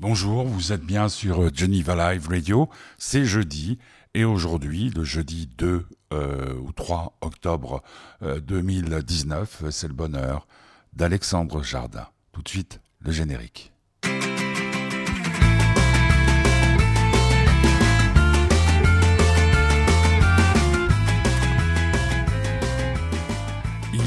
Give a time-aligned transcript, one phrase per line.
[0.00, 2.68] Bonjour, vous êtes bien sur Geneva Live Radio.
[2.98, 3.78] C'est jeudi
[4.12, 7.80] et aujourd'hui, le jeudi 2 euh, ou 3 octobre
[8.20, 10.48] 2019, euh, c'est le bonheur
[10.94, 12.08] d'Alexandre Jardin.
[12.32, 13.72] Tout de suite, le générique.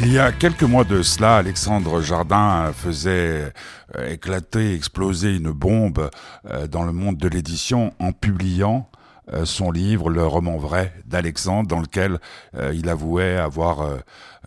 [0.09, 3.51] Il y a quelques mois de cela, Alexandre Jardin faisait
[3.97, 6.09] euh, éclater, exploser une bombe
[6.49, 8.89] euh, dans le monde de l'édition en publiant
[9.43, 12.19] son livre, le roman vrai d'Alexandre, dans lequel
[12.73, 13.99] il avouait avoir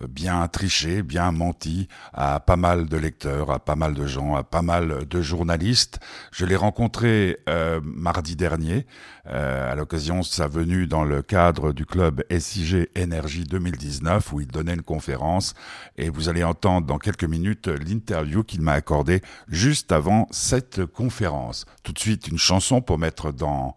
[0.09, 4.43] bien triché, bien menti à pas mal de lecteurs, à pas mal de gens, à
[4.43, 6.01] pas mal de journalistes.
[6.33, 7.39] Je l'ai rencontré
[7.83, 8.87] mardi dernier
[9.27, 14.47] à l'occasion de sa venue dans le cadre du club SIG Énergie 2019 où il
[14.47, 15.55] donnait une conférence
[15.99, 21.67] et vous allez entendre dans quelques minutes l'interview qu'il m'a accordée juste avant cette conférence.
[21.83, 23.77] Tout de suite, une chanson pour mettre dans,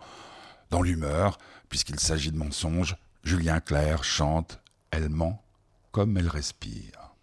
[0.73, 1.37] dans l'humeur,
[1.69, 2.95] puisqu'il s'agit de mensonges.
[3.23, 5.39] Julien Clerc chante Elle ment
[5.91, 7.13] comme elle respire.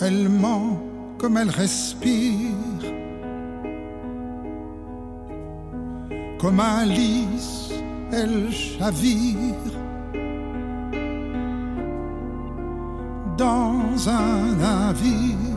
[0.00, 0.82] Elle ment
[1.18, 2.90] comme elle respire,
[6.40, 7.70] comme un lys,
[8.10, 9.54] elle chavire
[13.36, 15.49] dans un navire.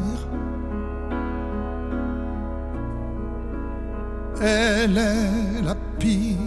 [4.46, 6.38] Elle est la pire.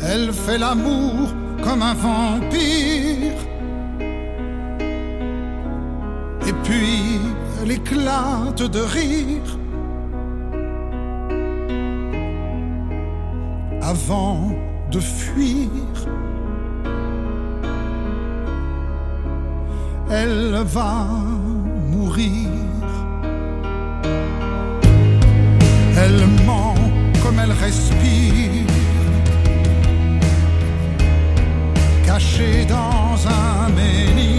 [0.00, 3.40] Elle fait l'amour comme un vampire.
[6.46, 7.20] Et puis
[7.62, 9.58] elle éclate de rire.
[13.82, 14.50] Avant
[14.90, 15.70] de fuir.
[20.10, 21.06] elle va
[21.90, 22.53] mourir.
[25.96, 26.74] Elle ment
[27.22, 28.66] comme elle respire,
[32.04, 34.33] cachée dans un menhir.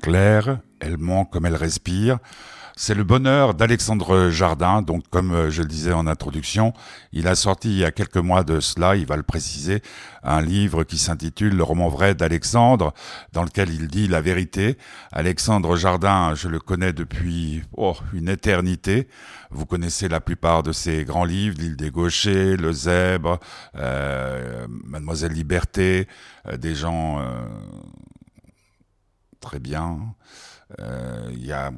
[0.00, 2.18] Claire, elle ment comme elle respire.
[2.82, 4.80] C'est le bonheur d'Alexandre Jardin.
[4.80, 6.72] Donc, comme euh, je le disais en introduction,
[7.12, 9.82] il a sorti il y a quelques mois de cela, il va le préciser,
[10.22, 12.94] un livre qui s'intitule Le roman vrai d'Alexandre,
[13.34, 14.78] dans lequel il dit la vérité.
[15.12, 19.08] Alexandre Jardin, je le connais depuis oh, une éternité.
[19.50, 23.40] Vous connaissez la plupart de ses grands livres, L'île des gauchers, Le zèbre,
[23.76, 26.08] euh, Mademoiselle Liberté,
[26.46, 27.20] euh, des gens
[29.40, 30.14] très bien.
[30.78, 31.72] Euh, y a,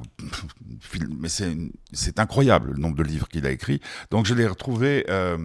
[1.09, 3.81] mais c'est incroyable le nombre de livres qu'il a écrit.
[4.11, 5.37] Donc je l'ai retrouvé euh,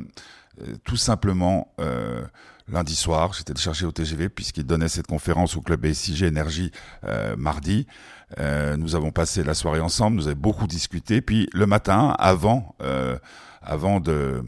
[0.60, 2.22] euh, tout simplement euh,
[2.70, 3.32] lundi soir.
[3.32, 6.70] J'étais chercher au TGV puisqu'il donnait cette conférence au club SIG Énergie
[7.38, 7.86] mardi.
[8.38, 11.22] Nous avons passé la soirée ensemble, nous avons beaucoup discuté.
[11.22, 12.76] Puis le matin, avant,
[13.62, 14.42] avant de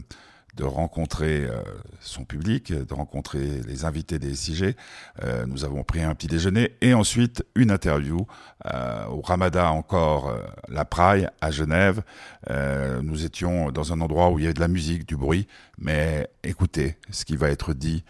[0.61, 1.63] de rencontrer euh,
[2.01, 4.75] son public, de rencontrer les invités des SIG.
[5.23, 8.27] Euh, nous avons pris un petit déjeuner et ensuite une interview
[8.71, 10.37] euh, au Ramada encore
[10.69, 12.03] la Praille à Genève.
[13.01, 15.47] nous étions dans un endroit où il y avait de la musique, du bruit,
[15.79, 18.03] mais écoutez, ce qui va être dit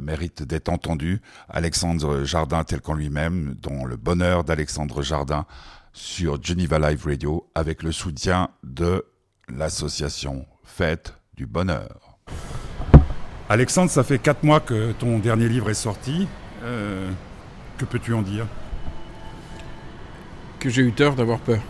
[0.00, 1.20] mérite d'être entendu.
[1.48, 5.44] Alexandre Jardin tel qu'en lui-même, dont le bonheur d'Alexandre Jardin
[5.92, 9.04] sur Geneva Live Radio avec le soutien de
[9.48, 12.18] l'association Fête du bonheur.
[13.48, 16.26] Alexandre, ça fait quatre mois que ton dernier livre est sorti.
[16.62, 17.10] Euh,
[17.78, 18.46] que peux-tu en dire?
[20.60, 21.60] Que j'ai eu tort d'avoir peur.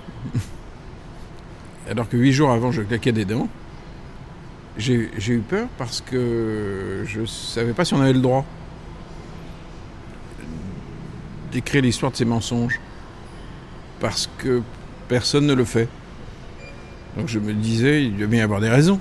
[1.90, 3.48] Alors que huit jours avant, je claquais des dents.
[4.76, 8.44] J'ai eu peur parce que je savais pas si on avait le droit
[11.52, 12.80] d'écrire l'histoire de ces mensonges.
[14.00, 14.62] Parce que
[15.08, 15.88] personne ne le fait.
[17.16, 18.98] Donc je me disais, il doit bien y avoir des raisons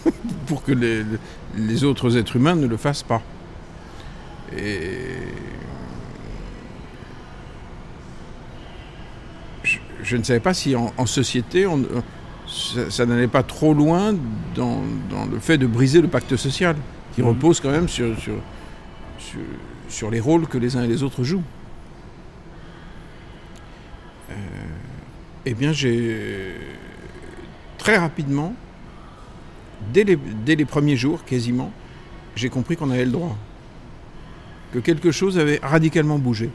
[0.46, 3.22] pour que les, autres êtres humains ne le fassent pas.
[4.56, 4.98] Et
[10.02, 11.84] je, ne savais pas si en, société, on,
[12.46, 14.14] ça, n'allait pas trop loin
[14.54, 14.82] dans,
[15.30, 16.76] le fait de briser le pacte social,
[17.14, 17.28] qui mhm.
[17.28, 18.34] repose quand même sur, sur,
[19.88, 21.42] sur, les rôles que les uns et les autres jouent.
[24.30, 24.34] Euh,
[25.44, 26.54] eh bien, j'ai
[27.78, 28.54] très rapidement,
[29.92, 31.72] dès les, premiers jours quasiment,
[32.36, 33.36] j'ai compris qu'on avait le droit.
[34.72, 36.50] Que quelque chose avait radicalement bougé.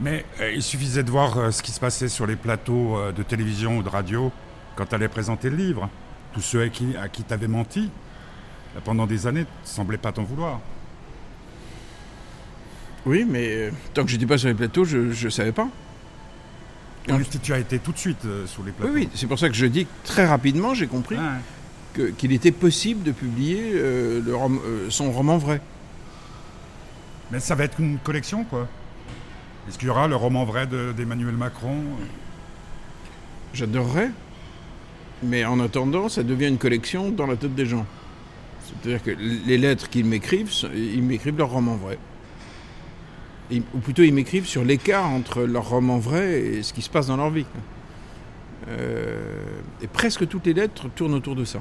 [0.00, 3.12] Mais euh, il suffisait de voir euh, ce qui se passait sur les plateaux euh,
[3.12, 4.30] de télévision ou de radio
[4.76, 5.88] quand tu allais présenter le livre.
[6.32, 7.90] Tous ceux à qui, à qui tu menti
[8.84, 10.60] pendant des années ne semblaient pas t'en vouloir.
[13.06, 15.68] Oui, mais tant que je n'étais pas sur les plateaux, je ne savais pas.
[17.42, 18.92] Tu as été tout de suite euh, sur les plateaux.
[18.94, 19.08] Oui, oui.
[19.14, 21.16] c'est pour ça que je dis que très rapidement, j'ai compris
[22.18, 25.60] qu'il était possible de publier euh, le euh, son roman vrai.
[27.30, 28.68] Mais ça va être une collection, quoi.
[29.68, 31.76] Est-ce qu'il y aura le roman vrai d'Emmanuel Macron?
[33.52, 34.10] J'adorerais.
[35.22, 37.86] Mais en attendant, ça devient une collection dans la tête des gens.
[38.66, 41.98] C'est-à-dire que les lettres qu'ils m'écrivent, ils m'écrivent leur roman vrai
[43.52, 47.06] ou plutôt ils m'écrivent sur l'écart entre leur roman vrai et ce qui se passe
[47.08, 47.46] dans leur vie.
[48.68, 49.20] Euh,
[49.82, 51.60] et presque toutes les lettres tournent autour de ça.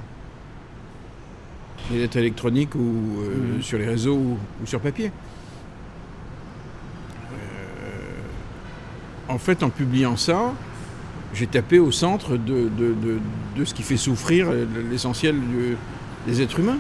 [1.92, 3.62] Les lettres électroniques ou euh, mhm.
[3.62, 5.12] sur les réseaux ou, sur papier.
[7.34, 7.38] Euh,
[9.28, 10.54] en fait, en publiant ça,
[11.34, 14.50] j'ai tapé au centre de, de, ce qui fait souffrir
[14.90, 15.36] l'essentiel
[16.28, 16.78] des êtres humains.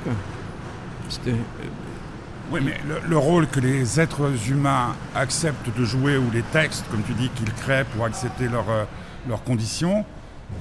[1.09, 1.33] C'était
[2.53, 2.75] oui, mais
[3.09, 7.29] le, rôle que les êtres humains acceptent de jouer, ou les textes, comme tu dis,
[7.29, 8.83] qu'ils créent pour accepter euh,
[9.27, 10.05] leurs conditions,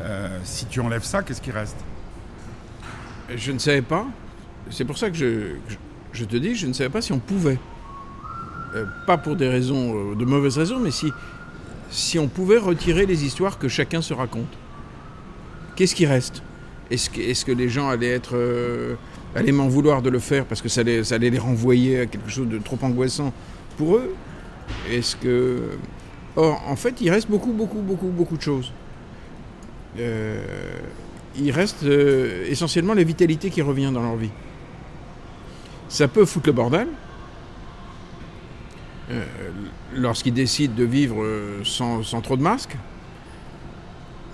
[0.00, 1.77] euh, si tu enlèves ça, qu'est-ce qui reste?
[3.37, 4.06] Je ne savais pas.
[4.71, 7.59] C'est pour ça que je, te dis, je ne savais pas si on pouvait.
[8.75, 11.12] Euh, pas pour des raisons, de mauvaises raisons, mais si,
[11.91, 14.56] si on pouvait retirer les histoires que chacun se raconte.
[15.77, 16.43] Qu'est-ce qui reste?
[16.91, 18.34] Est-ce que, est que, les gens allaient être
[19.34, 22.48] allaient m'en vouloir de le faire parce que ça allait, les renvoyer à quelque chose
[22.48, 23.32] de trop angoissant
[23.77, 24.15] pour eux
[24.91, 25.70] Est-ce que.
[26.36, 28.72] Or, en fait, il reste beaucoup, beaucoup, beaucoup, beaucoup de choses.
[29.98, 30.43] Euh,
[31.36, 34.31] il reste euh, essentiellement la vitalité qui revient dans leur vie.
[35.89, 36.89] Ça peut foutre le bordel.
[39.10, 39.24] Euh,
[39.94, 41.27] lorsqu'ils décident de vivre
[41.65, 42.77] sans, trop de masques.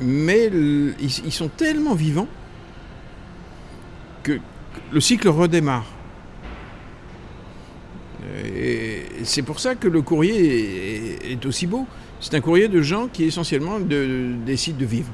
[0.01, 0.49] Mais
[1.01, 2.29] ils sont tellement vivants
[4.23, 4.39] que
[4.93, 5.87] le cycle redémarre.
[8.57, 11.87] Et c'est pour ça que le courrier est, aussi beau.
[12.21, 15.11] C'est un courrier de gens qui essentiellement décident de vivre,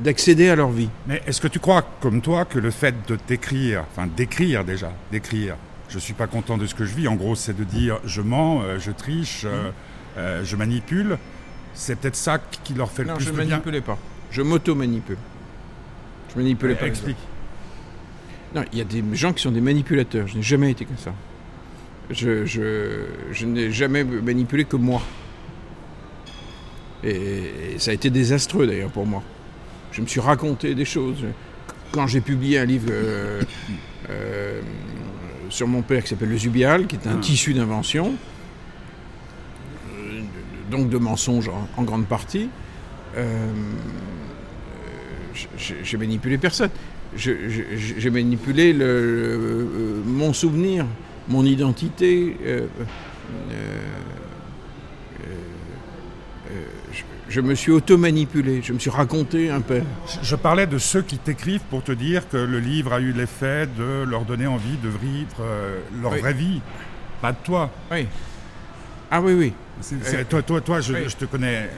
[0.00, 0.88] d'accéder à leur vie.
[1.06, 4.92] Mais est-ce que tu crois, comme toi, que le fait de t'écrire, enfin d'écrire déjà,
[5.10, 5.56] d'écrire,
[5.88, 8.20] je suis pas content de ce que je vis, en gros c'est de dire je
[8.20, 9.70] mens, euh, je triche, euh,
[10.16, 11.18] euh, je manipule,
[11.74, 13.98] c'est peut-être ça qui leur fait le plus de bien Non, je ne manipulais pas.
[14.30, 15.18] Je m'auto-manipule.
[16.36, 16.86] Je manipulais pas.
[16.86, 17.16] Explique.
[18.54, 20.26] Non, il y a des gens qui sont des manipulateurs.
[20.28, 21.14] Je n'ai jamais été comme ça.
[22.10, 25.02] Je, je, n'ai jamais manipulé que moi.
[27.02, 29.22] Et, ça a été désastreux d'ailleurs pour moi.
[29.92, 31.24] Je me suis raconté des choses.
[31.92, 33.42] Quand j'ai publié un livre euh,
[34.10, 34.60] euh,
[35.48, 37.20] sur mon père qui s'appelle Le Zubial, qui est un ah.
[37.20, 38.14] tissu d'invention,
[40.70, 42.50] donc de mensonges en, en grande partie.
[45.82, 46.70] J'ai manipulé personne.
[47.16, 50.84] J'ai manipulé le, mon souvenir,
[51.28, 52.36] mon identité.
[52.44, 52.66] euh,
[53.50, 53.62] euh,
[56.50, 59.84] euh, je, je me suis auto-manipulé, je me suis raconté un père.
[60.22, 63.66] Je- parlais de ceux qui t'écrivent pour te dire que le livre a eu l'effet
[63.66, 65.42] de leur donner envie de vivre
[66.02, 66.20] leur Oui.
[66.20, 66.60] vraie vie,
[67.20, 67.70] pas de toi.
[67.90, 68.06] Oui.
[69.10, 69.52] Ah oui, oui.
[70.28, 71.00] Toi, toi, toi, je, oui.
[71.08, 71.68] je te connais,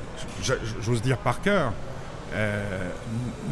[0.83, 1.73] j'ose dire par cœur.
[2.35, 2.91] Euh,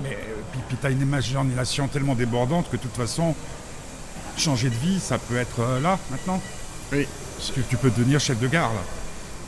[0.02, 0.16] mais
[0.52, 3.34] puis, puis tu as une imagination tellement débordante que de toute façon,
[4.36, 6.40] changer de vie, ça peut être euh, là, maintenant.
[6.92, 7.06] Oui.
[7.54, 8.80] Tu, tu peux devenir chef de gare, là.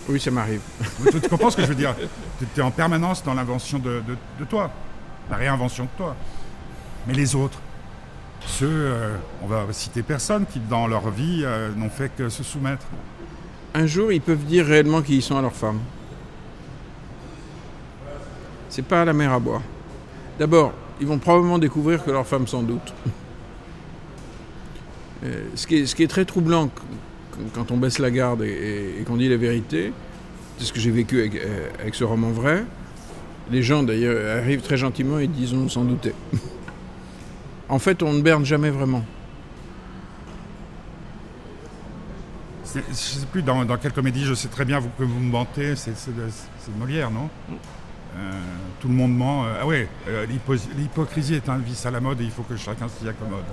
[0.08, 0.60] Oui, ça m'arrive.
[1.12, 1.94] tu, tu comprends ce que je veux dire?
[2.38, 4.70] Tu es en permanence dans l'invention de, de- de toi,
[5.30, 6.16] la réinvention de toi.
[7.06, 7.58] Mais les autres,
[8.46, 12.42] ceux, euh, on va citer personne, qui dans leur vie euh, n'ont fait que se
[12.42, 12.86] soumettre.
[13.74, 15.78] Un jour, ils peuvent dire réellement qui ils sont à leur femme.
[18.68, 19.62] C'est pas la mer à boire.
[20.38, 22.92] D'abord, ils vont probablement découvrir que leur femme s'en doute.
[25.24, 29.28] Euh, ce, qui est, très troublant qu- quand on baisse la garde et, qu'on dit
[29.28, 29.92] la vérité,
[30.58, 32.64] c'est ce que j'ai vécu avec, euh, avec ce roman vrai.
[33.50, 36.14] Les gens d'ailleurs arrivent très gentiment et disent on s'en doutait.
[37.68, 39.04] en fait, on ne berne jamais vraiment.
[42.74, 45.90] Je sais plus dans, quelle comédie, je sais très bien que vous me mentez, c'est
[46.78, 47.30] Molière, non?
[48.80, 49.44] Tout le monde ment.
[49.44, 52.42] euh, ah ouais, euh, l'hypo- l'hypocrisie est un vice à la mode et il faut
[52.44, 53.44] que chacun s'y accommode.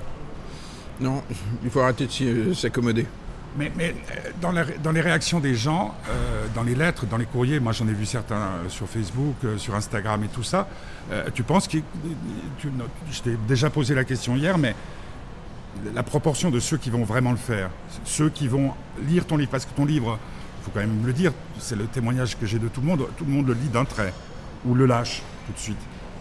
[1.01, 1.23] Non,
[1.63, 3.05] il faut arrêter de s'y- euh, s'accommoder.
[3.57, 7.05] Mais, mais, euh, dans, la ré- dans les réactions des gens, euh, dans les lettres,
[7.05, 10.27] dans les courriers, moi j'en ai vu certains euh, sur Facebook, euh, sur Instagram et
[10.27, 10.67] tout ça,
[11.11, 11.77] euh, tu penses que...
[13.11, 14.75] je t'ai déjà posé la question hier, mais
[15.93, 17.69] la proportion de ceux qui vont vraiment le faire,
[18.03, 18.73] ceux qui vont
[19.07, 20.19] lire ton livre, parce que ton livre,
[20.59, 23.07] il faut quand même le dire, c'est le témoignage que j'ai de tout le monde,
[23.17, 24.13] tout le monde le lit d'un trait,
[24.65, 25.77] ou le lâche tout de suite,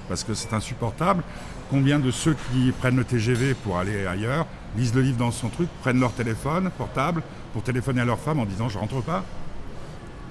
[0.08, 1.22] parce que c'est insupportable.
[1.70, 4.46] Combien de ceux qui prennent le TGV pour aller ailleurs,
[4.76, 7.22] lisent le livre dans son truc, prennent leur téléphone portable
[7.52, 9.24] pour téléphoner à leur femme en disant je rentre pas?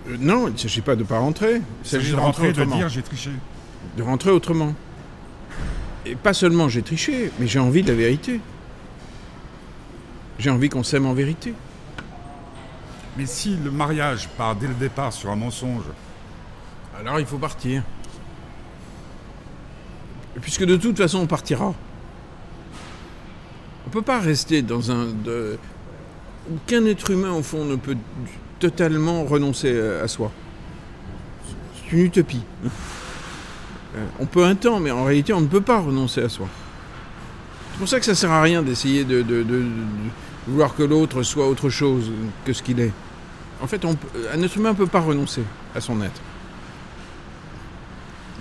[0.09, 1.61] Euh, non, il ne s'agit pas de ne pas rentrer.
[1.83, 2.75] Il s'agit de rentrer de autrement.
[2.75, 3.31] dire j'ai triché.
[3.97, 4.73] De rentrer autrement.
[6.05, 8.39] Et pas seulement j'ai triché, mais j'ai envie de la vérité.
[10.39, 11.53] J'ai envie qu'on s'aime en vérité.
[13.17, 15.85] Mais si le mariage part dès le départ sur un mensonge,
[16.99, 17.83] Alors il faut partir.
[20.41, 21.65] Puisque de toute façon on partira.
[23.85, 25.05] On ne peut pas rester dans un...
[25.05, 25.57] De...
[26.53, 27.95] Aucun être humain au fond ne peut
[28.59, 30.31] totalement renoncer à à soi.
[31.75, 32.41] C'est une utopie.
[33.95, 36.47] Euh, On peut un temps, mais en réalité on ne peut pas renoncer à soi.
[37.73, 39.65] C'est pour ça que ça sert à rien d'essayer de, de- de- de
[40.47, 42.09] vouloir que l'autre soit autre chose
[42.43, 42.91] que ce qu'il est.
[43.61, 45.43] En fait, on peut- un être humain ne peut pas renoncer
[45.75, 46.19] à son être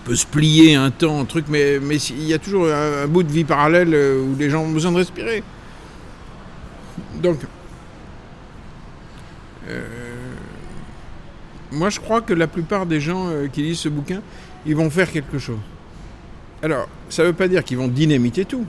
[0.05, 3.33] peut se plier un temps, un truc, mais, il y a toujours un, bout de
[3.33, 5.43] vie parallèle euh, où les gens ont besoin de respirer.
[7.23, 7.39] Donc,
[9.69, 9.81] euh,
[11.71, 14.21] moi je crois que la plupart des gens euh, qui lisent ce bouquin,
[14.67, 15.59] ils vont faire quelque chose.
[16.63, 18.67] Alors, ça ne veut pas dire qu'ils vont dynamiter tout,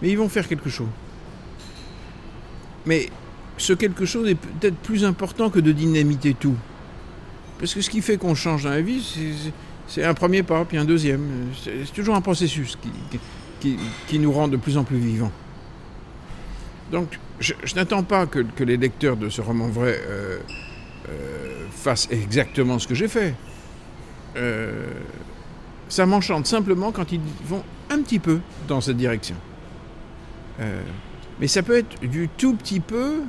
[0.00, 0.88] mais ils vont faire quelque chose.
[2.86, 3.10] Mais
[3.58, 6.56] ce quelque chose est peut-être plus important que de dynamiter tout.
[7.58, 9.52] Parce que ce qui fait qu'on change dans la vie, c'est
[9.88, 11.48] c'est un premier pas, puis un deuxième.
[11.64, 12.78] C'est toujours un processus
[13.60, 15.32] qui, nous rend de plus en plus vivants.
[16.92, 20.38] Donc, je, n'attends pas que, les lecteurs de ce roman vrai euh,
[21.08, 23.34] euh, fassent exactement ce que j'ai fait.
[24.36, 24.86] Euh,
[25.88, 29.36] ça m'enchante simplement quand ils vont un petit peu dans cette direction.
[31.40, 33.22] Mais ça peut être du tout petit peu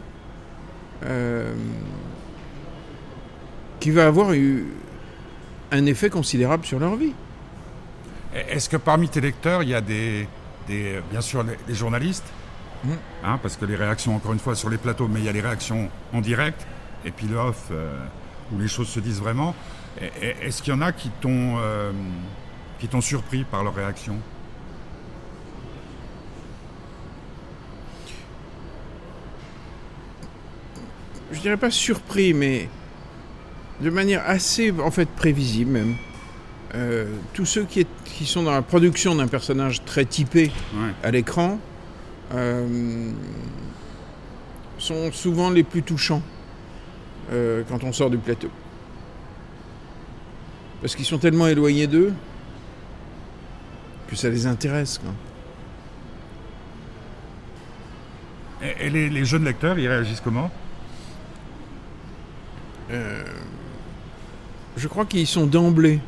[3.79, 4.65] qui va avoir eu
[5.71, 7.13] un effet considérable sur leur vie.
[8.33, 10.27] est-ce que parmi tes lecteurs, il y a des,
[10.67, 12.25] des bien sûr les, les journalistes,
[12.83, 12.91] Mm.
[13.25, 15.31] hein, parce que les réactions, encore une fois, sur les plateaux, mais il y a
[15.31, 16.65] les réactions en direct,
[17.05, 17.93] et puis le off, euh,
[18.53, 19.53] où les choses se disent vraiment.
[20.21, 21.91] Est-ce qu'il y en a qui t'ont euh,
[22.79, 24.17] qui t'ont surpris par leurs réactions
[31.31, 32.69] Je dirais pas surpris, mais
[33.81, 35.95] de manière assez en fait prévisible même.
[36.75, 40.91] Euh, tous ceux qui, est- qui sont dans la production d'un personnage très typé Ouais.
[41.03, 41.57] à l'écran
[42.35, 43.09] euh,
[44.77, 46.21] sont souvent les plus touchants
[47.31, 48.49] euh, quand on sort du plateau.
[50.81, 52.13] Parce qu'ils sont tellement éloignés d'eux
[54.07, 54.99] que ça les intéresse.
[54.99, 55.11] Quoi.
[58.61, 60.51] Et, et les, les jeunes lecteurs, ils réagissent comment?
[64.77, 65.99] Je crois qu'ils sont d'emblée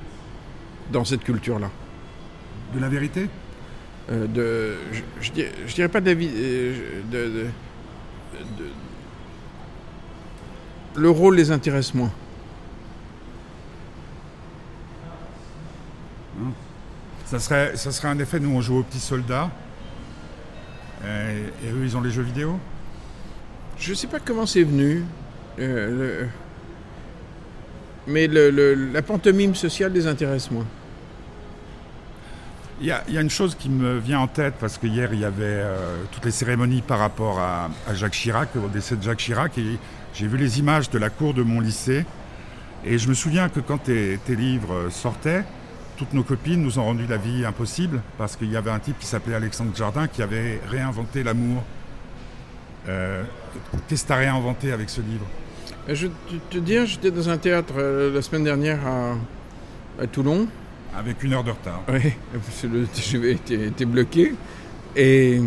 [0.92, 1.70] dans cette culture-là.
[2.74, 3.30] De la vérité?
[4.10, 6.30] Euh, de, je, je dirais, je dirais pas de la vie.
[6.34, 7.44] euh, je- de- de-
[8.64, 8.72] de-
[11.02, 12.12] le rôle les intéresse moins.
[17.26, 19.50] ça serait, ça serait un effet, nous on joue aux petits soldats.
[21.06, 22.60] Et, et eux ils ont les jeux vidéo?
[23.78, 25.04] Je sais pas comment c'est venu.
[25.60, 26.28] euh, le-
[28.08, 30.66] mais le- la pantomime sociale les intéresse moins.
[32.82, 35.26] Il y, a, une chose qui me vient en tête, parce que hier, il y
[35.26, 39.56] avait euh, toutes les cérémonies par rapport à, Jacques Chirac, au décès de Jacques Chirac,
[39.60, 39.78] et
[40.16, 42.08] j'ai vu les images de la cour de mon lycée.
[42.84, 45.44] Et je me souviens que quand tes, livres sortaient,
[45.96, 48.98] toutes nos copines nous ont rendu la vie impossible, parce qu'il y avait un type
[48.98, 51.62] qui s'appelait Alexandre Jardin qui avait réinventé l'amour.
[52.90, 53.22] Euh,
[53.88, 55.28] Qu'est-ce que tu as réinventé avec ce livre?
[55.88, 56.12] Je vais
[56.50, 59.16] te te dire, j'étais dans un théâtre euh, la semaine dernière à,
[60.04, 60.48] à Toulon.
[60.98, 61.82] Avec une heure de retard.
[61.92, 64.34] Oui, parce que le TGV était, était bloqué.
[64.96, 65.42] Et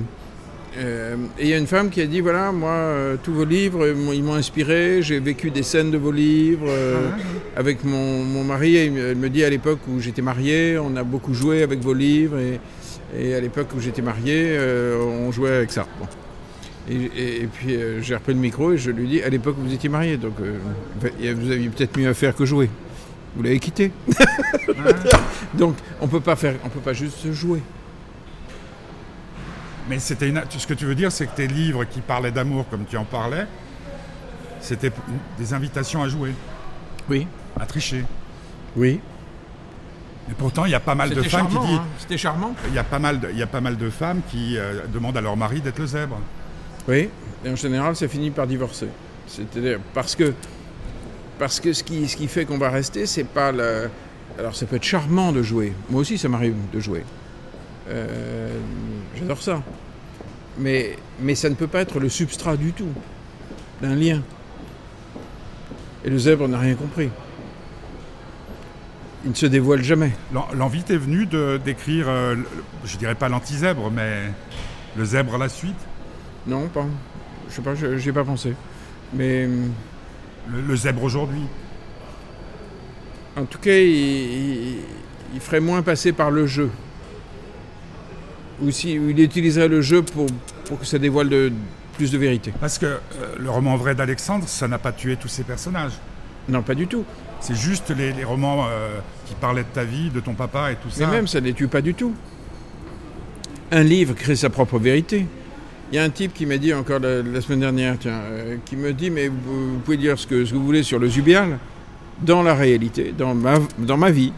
[0.77, 3.45] euh, et il y a une femme qui a dit voilà, moi, euh, tous vos
[3.45, 5.03] livres, ils m'ont- inspiré.
[5.03, 6.67] J'ai vécu des scènes de vos livres.
[6.69, 7.11] euh,
[7.57, 10.97] avec mon, mon mari, elle me- elle me dit à l'époque où j'étais marié, on
[10.97, 12.39] a beaucoup joué avec vos livres.
[12.41, 12.59] Et,
[13.17, 15.87] et à l'époque où j'étais marié, euh, on jouait avec ça.
[16.01, 16.07] Bon.
[16.89, 19.57] Et, et- et puis euh, j'ai repris le micro et je lui dis à l'époque
[19.59, 20.59] vous étiez marié, donc euh,
[21.35, 22.69] vous aviez peut-être mieux à faire que jouer.
[23.37, 23.91] Vous l'avez quitté.
[25.55, 27.61] Donc on peut pas faire, on peut pas juste jouer.
[29.89, 30.43] Mais c'était une...
[30.49, 33.05] ce que tu veux dire, c'est que tes livres qui parlaient d'amour, comme tu en
[33.05, 33.47] parlais,
[34.61, 34.91] c'était
[35.39, 36.33] des invitations à jouer,
[37.11, 37.27] Oui.
[37.61, 38.05] à tricher.
[38.77, 39.01] Oui.
[40.31, 41.61] Et pourtant, il y a pas mal de femmes charmant.
[41.61, 41.85] qui disent, hein.
[41.99, 42.55] C'était charmant.
[42.69, 44.81] il y a pas mal de, il y a pas mal de femmes qui euh,
[44.93, 46.19] demandent à leur mari d'être le zèbre.
[46.89, 47.09] Oui.
[47.45, 48.89] Et en général, ça finit par divorcer.
[49.27, 50.33] C'est-à-dire parce que
[51.39, 53.89] parce que ce qui ce qui fait qu'on va rester, c'est pas le.
[54.39, 55.73] Alors ça peut être charmant de jouer.
[55.91, 57.05] Moi aussi, ça m'arrive de jouer.
[57.89, 58.59] Euh,
[59.17, 59.63] J'adore ça.
[60.59, 62.89] Mais mais ça ne peut pas être le substrat du tout
[63.83, 64.23] d'un lien.
[66.05, 67.09] Et le zèbre n'a rien compris.
[69.25, 70.11] Il ne se dévoile jamais.
[70.33, 71.27] L'en- L'envie t'est venue
[71.65, 72.37] d'écrire, euh,
[72.85, 74.25] je dirais pas l'anti-zèbre, mais
[74.97, 75.75] le zèbre à la suite,
[76.47, 76.87] Non, pas.
[77.49, 78.55] Je sais pas, je- j'y ai pas pensé.
[79.13, 79.71] Mais hum,
[80.53, 81.43] le, le zèbre aujourd'hui.
[83.37, 84.79] en tout cas, il, il-
[85.35, 86.71] il ferait moins passer par le jeu.
[88.63, 90.27] Ou si il utiliserait le jeu pour,
[90.67, 91.53] pour que ça dévoile de,
[91.97, 92.53] plus de vérité.
[92.61, 92.99] Parce que euh,
[93.39, 95.95] le roman vrai d'Alexandre, ça n'a pas tué tous ces personnages.
[96.49, 97.05] Non, pas du tout.
[97.41, 100.77] C'est juste les, les romans euh, qui parlaient de ta vie, de ton papa et
[100.77, 101.11] tout Mais ça.
[101.11, 102.15] même, ça ne les tue pas du tout.
[103.73, 105.27] Un livre crée sa propre vérité.
[105.93, 108.57] Il y a un type qui m'a dit encore la, la semaine dernière, tiens, euh,
[108.65, 110.99] qui me dit, mais vous, vous pouvez dire ce que, ce que vous voulez sur
[110.99, 111.59] le Zubial.
[112.23, 114.33] Dans la réalité, dans ma, dans ma vie,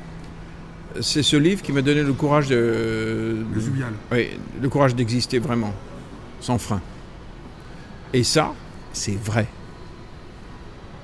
[1.00, 3.92] c'est ce livre qui m'a donné le courage de, Le Zubial.
[4.10, 4.30] Oui,
[4.60, 5.72] le courage d'exister vraiment,
[6.40, 6.80] sans frein.
[8.12, 8.52] Et ça,
[8.92, 9.46] c'est vrai.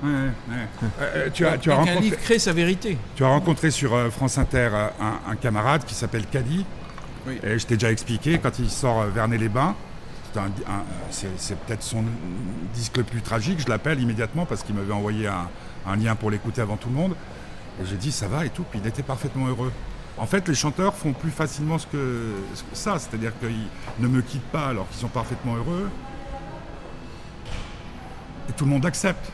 [0.03, 0.17] Ouais, ouais,
[0.49, 0.87] ouais.
[0.99, 2.97] Euh, euh, tu, as, tu, as un rencontré, livre crée sa vérité.
[3.15, 6.65] tu as rencontré sur euh, France Inter un, un camarade qui s'appelle Caddy.
[7.27, 7.39] Oui.
[7.43, 9.75] Et je t'ai déjà expliqué, quand il sort Vernet-les-Bains,
[10.33, 12.03] c'est un- c'est peut-être son
[12.73, 15.47] disque le plus tragique, je l'appelle immédiatement parce qu'il m'avait envoyé un,
[15.87, 17.15] un lien pour l'écouter avant tout le monde.
[17.81, 19.71] Et j'ai dit ça va et tout, puis il était parfaitement heureux.
[20.17, 23.67] En fait, les chanteurs font plus facilement ce que, ce que ça, c'est-à-dire qu'ils
[23.99, 25.89] ne me quittent pas alors qu'ils sont parfaitement heureux.
[28.49, 29.31] Et tout le monde accepte.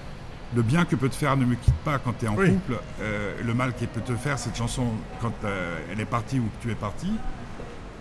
[0.55, 2.49] Le bien que peut te faire ne me quitte pas quand tu es en Oui.
[2.53, 4.85] couple, euh, le mal qui peut te faire cette chanson
[5.21, 7.11] quand euh, elle est partie ou que tu es parti,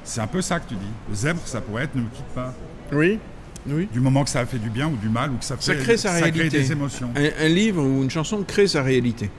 [0.08, 0.86] c'est un peu ça que tu dis.
[1.08, 2.54] Le zèbre, ça pourrait être ne me quitte pas.
[2.92, 3.18] Oui.
[3.66, 3.88] Oui.
[3.92, 5.74] Du moment que ça a fait du bien ou du mal ou que ça, Ça
[5.74, 6.58] fait, crée sa ça crée réalité.
[6.60, 7.10] des émotions.
[7.16, 9.30] Un, un livre ou une chanson crée sa réalité.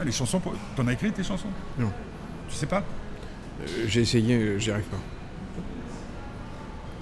[0.00, 1.48] Ah, les chansons, pour- t'en as écrit tes chansons?
[1.78, 1.90] Non.
[2.48, 2.82] Tu sais pas?
[3.60, 4.96] Euh, J'ai essayé, euh, j'y arrive pas.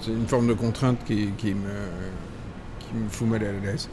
[0.01, 1.69] C'est une forme de contrainte qui, qui me,
[2.79, 3.89] qui me fout mal à l'aise.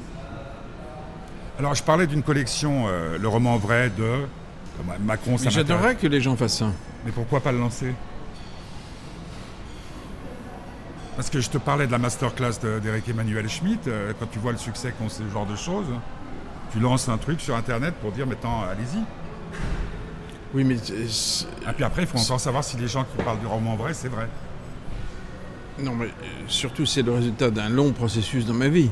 [1.58, 4.26] Alors, je parlais d'une collection, euh, le roman vrai de
[5.04, 5.36] Macron.
[5.38, 6.72] j'adorerais que les gens fassent ça.
[7.04, 7.92] Mais pourquoi pas le lancer
[11.16, 13.86] Parce que je te parlais de la masterclass de- d'Eric Emmanuel Schmitt.
[13.86, 15.86] euh, quand tu vois le succès qu'ont ce genre de choses,
[16.72, 18.98] tu lances un truc sur Internet pour dire maintenant, allez-y.
[20.54, 23.38] Oui, mais c'est- Et puis après, il faut encore savoir si les gens qui parlent
[23.40, 24.28] du roman vrai, c'est vrai.
[25.82, 26.08] non, mais euh,
[26.46, 28.90] surtout c'est le résultat d'un long processus dans ma vie.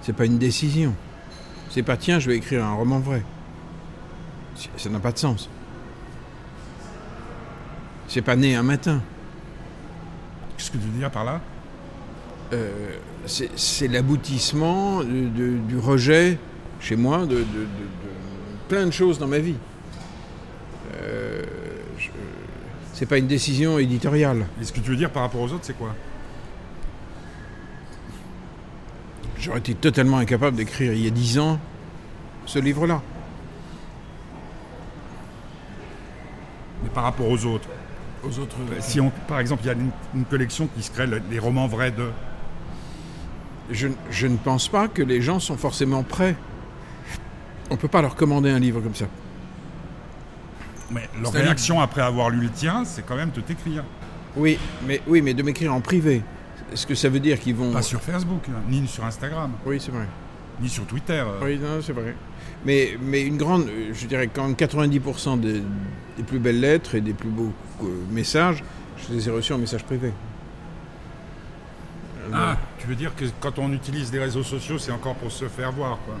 [0.00, 0.94] C'est pas une décision.
[1.70, 3.22] C'est pas tiens, je vais écrire un roman vrai.
[4.78, 5.48] Ça n'a pas de sens.
[8.12, 9.00] C'est pas né un matin.
[10.58, 11.40] Qu'est-ce que tu veux dire par là?
[12.52, 16.36] Euh, c'est l'aboutissement du rejet
[16.78, 18.10] chez moi de, de- de- de
[18.68, 19.54] plein de choses dans ma vie.
[20.94, 21.42] Euh,
[22.92, 24.44] c'est pas une décision éditoriale.
[24.60, 25.94] Et ce que tu veux dire par rapport aux autres, c'est quoi?
[29.38, 31.58] J'aurais été totalement incapable d'écrire il y a dix ans
[32.44, 33.00] ce livre-là.
[36.82, 37.68] Mais par rapport aux autres?
[38.24, 38.56] Aux autres.
[38.80, 41.38] Si on, par exemple, il y a une, une collection qui se crée, le- les
[41.38, 42.08] romans vrais de.
[43.70, 46.36] Je, je ne pense pas que les gens sont forcément prêts.
[47.70, 49.06] On peut pas leur commander un livre comme ça.
[50.90, 53.82] Mais leur réaction après avoir lu le tien, c'est quand même de t'écrire.
[54.36, 56.22] Oui, mais oui, mais de m'écrire en privé.
[56.72, 59.78] Est-ce que ça veut dire qu'ils vont Pas sur Facebook, hein, ni sur Instagram, Oui,
[59.80, 60.06] c'est vrai.
[60.60, 61.22] Ni sur Twitter.
[61.26, 61.40] euh.
[61.44, 62.14] Oui, non, c'est vrai.
[62.64, 65.62] Mais, mais une grande, euh, je dirais quand même 90% des,
[66.16, 68.62] des plus belles lettres et des plus beaux euh, messages,
[68.96, 70.12] je les ai reçus en message privé.
[72.32, 75.46] Ah, tu veux dire que quand on utilise des réseaux sociaux, c'est encore pour se
[75.46, 76.14] faire voir, quoi.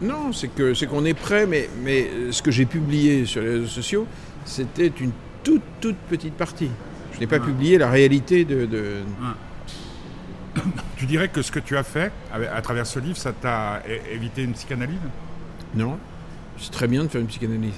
[0.00, 3.50] Non, c'est que c'est qu'on est prêt, mais, mais ce que j'ai publié sur les
[3.50, 4.06] réseaux sociaux,
[4.44, 5.10] c'était une
[5.42, 6.70] toute toute petite partie.
[7.12, 7.44] Je n'ai pas Ah.
[7.44, 9.00] publié la réalité de, de-
[10.96, 13.82] Tu dirais que ce que tu as fait à travers ce livre, ça t'a
[14.12, 14.98] évité une psychanalyse?
[15.74, 15.96] Non,
[16.58, 17.74] c'est très bien de faire une psychanalyse.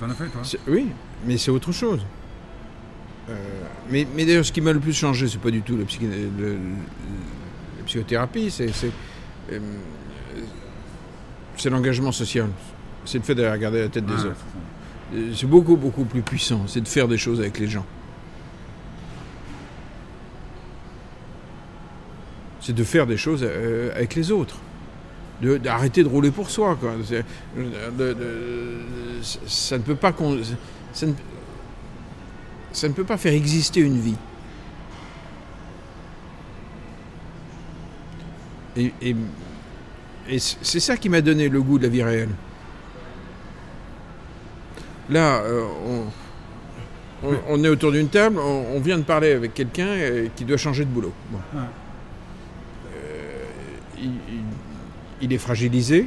[0.00, 0.40] T'en as fait, toi?
[0.68, 0.88] Oui,
[1.26, 2.00] mais c'est autre chose.
[3.28, 3.34] Euh,
[3.90, 6.06] mais mais d'ailleurs, ce qui m'a le plus changé, c'est pas du tout la, psyché-
[6.08, 6.58] le- le-
[7.78, 8.70] la psychothérapie, c'est
[9.52, 9.58] euh,
[11.56, 12.48] c'est l'engagement social.
[13.04, 14.36] C'est le fait d'aller regarder la tête des Ouais, autres.
[15.14, 16.62] Euh, C'est beaucoup, beaucoup plus puissant.
[16.66, 17.84] C'est de faire des choses avec les gens.
[22.68, 24.56] C'est de faire des choses euh, avec les autres.
[25.40, 26.76] De- D'arrêter de, rouler pour soi.
[26.78, 26.90] Quoi.
[27.56, 28.76] De- de-
[29.46, 30.12] ça ne peut pas
[30.92, 31.12] ça ne,
[32.70, 34.16] ça ne peut pas faire exister une vie.
[38.76, 39.16] Et, et-
[40.28, 42.28] et c'est ça qui m'a donné le goût de la vie réelle.
[45.08, 45.64] Là, euh,
[47.22, 50.26] on, on- on est autour d'une table, on, on vient de parler avec quelqu'un euh,
[50.36, 51.14] qui doit changer de boulot.
[51.30, 51.38] Bon.
[51.54, 51.64] Ouais.
[55.20, 56.06] Il, est fragilisé.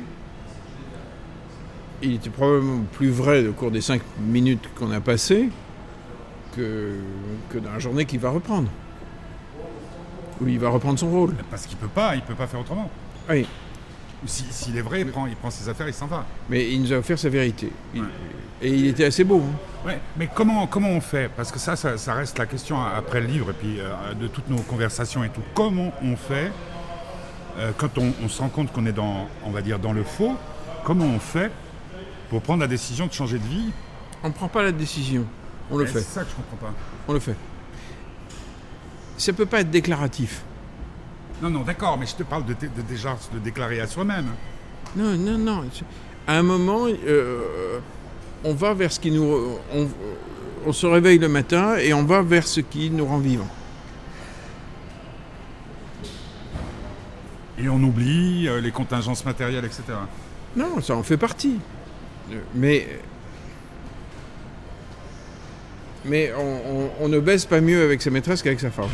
[2.01, 5.49] Il était probablement plus vrai au cours des cinq minutes qu'on a passées
[6.55, 6.95] que,
[7.49, 8.69] que dans la journée qu'il va reprendre.
[10.41, 11.35] Où il va reprendre son rôle.
[11.51, 12.89] Parce qu'il peut pas, il peut pas faire autrement.
[13.29, 13.45] Oui,
[14.23, 16.25] Ou si- S'il est vrai, il prend, il prend ses affaires, il s'en va.
[16.49, 17.71] mais il nous a offert sa vérité.
[17.93, 18.07] Il- Ouais.
[18.63, 19.41] Et il était assez beau.
[19.41, 19.87] hein.
[19.87, 21.31] Ouais, mais comment, comment on fait?
[21.35, 24.27] Parce que ça, ça, ça reste la question après le livre et puis euh, de
[24.27, 25.41] toutes nos conversations et tout.
[25.55, 26.51] Comment on fait
[27.57, 30.03] euh, quand on, on se rend compte qu'on est dans, on va dire, dans le
[30.03, 30.35] faux
[30.83, 31.51] Comment on fait
[32.29, 33.71] pour prendre la décision de changer de vie
[34.23, 35.25] On ne prend pas la décision.
[35.69, 35.99] On le Eh, fait.
[35.99, 36.73] C'est ça que je comprends pas.
[37.07, 37.35] On le fait.
[39.17, 40.41] Ça peut pas être déclaratif.
[41.41, 44.27] Non, non, d'accord, mais je te parle de, de déjà de déclarer à soi-même.
[44.95, 45.63] Non, non, non.
[46.27, 47.79] À un moment, euh,
[48.43, 49.23] on va vers ce qui nous.
[49.73, 49.87] On,
[50.65, 53.47] on se réveille le matin et on va vers ce qui nous rend vivants.
[57.61, 59.83] Et on oublie euh, les contingences matérielles, etc.
[60.55, 61.59] Non, ça en fait partie.
[62.55, 62.87] Mais.
[66.05, 68.89] Mais on, on- on ne baisse pas mieux avec sa maîtresse qu'avec sa femme.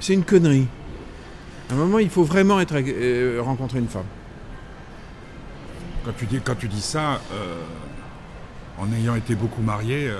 [0.00, 0.66] C'est une connerie.
[1.70, 4.04] À un moment, il faut vraiment être, euh, rencontrer une femme.
[6.04, 7.62] Quand tu dis, quand tu dis ça, euh,
[8.78, 10.10] en ayant été beaucoup marié,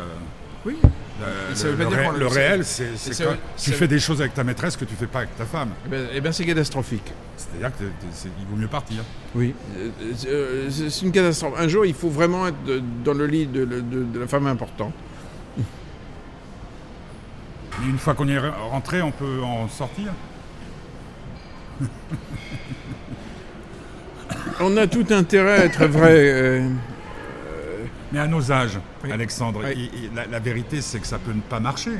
[1.22, 1.50] euh, Oui.
[1.50, 3.88] le, Ça veut pas le dire ré- le réel, c'est ça quand tu ça fais
[3.88, 5.70] des choses avec ta maîtresse que tu fais pas avec ta femme.
[5.86, 7.12] Eh ben, eh ben, c'est catastrophique.
[7.36, 7.86] C'est-à-dire qu'il
[8.50, 9.02] vaut mieux partir.
[9.34, 9.54] Oui.
[9.78, 9.90] Euh,
[10.26, 11.54] euh, c'est une catastrophe.
[11.58, 12.56] Un jour, il faut vraiment être
[13.04, 14.92] dans le lit de, de- de la femme importante.
[17.86, 18.38] Une fois qu'on y est
[18.70, 20.12] rentré, on peut en sortir.
[24.60, 26.10] On a tout intérêt à être vrai.
[26.14, 26.68] euh,
[28.12, 29.10] Mais à nos âges, Oui.
[29.12, 29.90] Alexandre, Oui.
[29.94, 31.90] il- il- la, la vérité, c'est que ça peut ne pas marcher.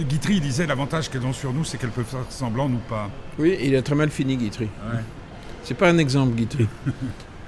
[0.00, 3.10] Guitry disait l'avantage qu'elles ont sur nous, c'est qu'elles peuvent faire semblant ou pas.
[3.38, 4.64] Oui, il a très mal fini, Guitry.
[4.64, 5.00] Ouais.
[5.64, 6.68] C'est pas un exemple, Guitry.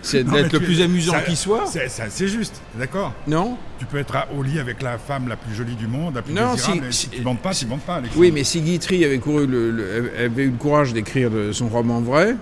[0.03, 1.65] C'est d'être le plus amusant qui soit.
[1.67, 5.55] C'est juste, d'accord Non Tu peux être à- au lit avec la femme la plus
[5.55, 7.65] jolie du monde, la plus Non, désirable, si- mais si si- tu bandes pas, tu
[7.65, 8.21] bandes pas, Alexandre.
[8.21, 12.03] Oui, mais si Guitry avait, couru le, le- avait eu le courage d'écrire son roman
[12.03, 12.37] vrai,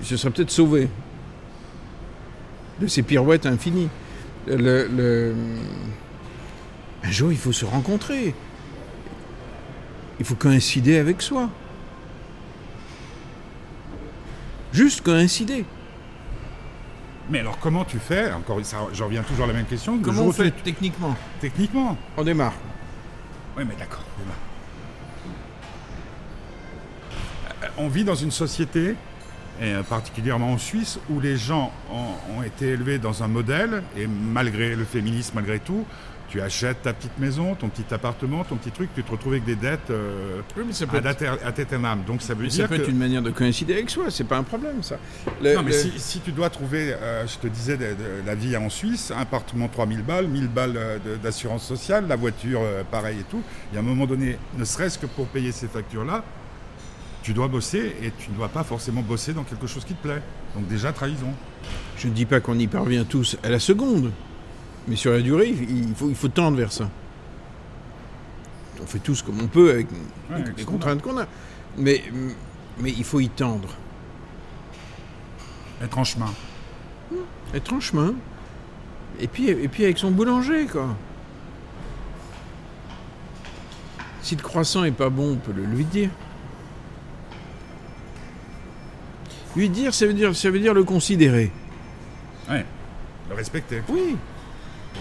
[0.00, 0.88] il se serait peut-être sauvé
[2.80, 3.88] de ses pirouettes infinies.
[4.46, 5.34] Le- le-
[7.02, 8.34] Un jour, il faut se rencontrer.
[10.18, 11.48] Il faut coïncider avec soi.
[14.72, 15.64] Juste coïncider.
[17.30, 18.30] Mais alors comment tu fais?
[18.32, 19.96] Encore, ça, j'en reviens toujours à la même question.
[19.96, 21.16] le Comment on tu- fait techniquement?
[21.40, 21.96] Techniquement.
[22.16, 22.52] On démarre.
[23.56, 24.04] Oui, mais d'accord.
[24.18, 24.36] démarre.
[27.62, 28.94] Euh, on vit dans une société,
[29.60, 33.82] et euh, particulièrement en Suisse, où les gens ont, ont été élevés dans un modèle,
[33.96, 35.84] et malgré le féminisme, malgré tout,
[36.28, 39.44] tu achètes ta petite maison, ton petit appartement, ton petit truc, tu te retrouves avec
[39.44, 42.04] des dettes euh, Oui, mais ça peut à être- à tête et âme.
[42.06, 42.82] Donc ça veut Mais dire ça peut que...
[42.82, 44.96] être une manière de coïncider avec soi, c'est pas un problème ça.
[45.42, 48.24] Le- Non, mais le- si, si tu dois trouver, euh, je te disais, de, de
[48.24, 50.78] la vie en Suisse, un appartement 3000 balles, 1000 balles
[51.20, 53.42] d'assurance sociale, la voiture euh, pareil et tout,
[53.72, 56.22] il y a un moment donné, ne serait-ce que pour payer ces factures-là,
[57.22, 60.02] tu dois bosser et tu ne dois pas forcément bosser dans quelque chose qui te
[60.02, 60.22] plaît.
[60.54, 61.32] Donc déjà, trahison.
[61.96, 64.10] Je ne dis pas qu'on y parvient tous à la seconde,
[64.88, 66.88] mais sur la durée, il faut, il faut tendre vers ça.
[68.82, 69.88] On fait tous comme on peut avec
[70.30, 71.26] Ouais, avec les contraintes qu'on a.
[71.76, 72.02] Mais,
[72.78, 73.68] mais il faut y tendre.
[75.82, 76.32] Être en chemin.
[77.54, 78.14] Être en chemin.
[79.18, 80.96] Et puis, et puis avec son boulanger, quoi.
[84.22, 86.10] Si le croissant est pas bon, on peut le lui dire.
[89.56, 91.50] Lui dire, ça veut dire, ça veut dire le considérer.
[92.48, 92.64] Ouais.
[93.28, 93.82] Le respecter.
[93.88, 94.16] Oui.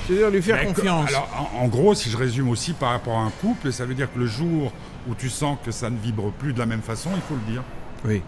[0.07, 1.09] C'est-à-dire lui faire Mais que- confiance.
[1.09, 3.93] Alors, en, en gros, si je résume aussi par rapport à un couple, ça veut
[3.95, 4.71] dire que le jour
[5.07, 7.51] où tu sens que ça ne vibre plus de la même façon, il faut le
[7.51, 7.63] dire.
[8.05, 8.21] Oui,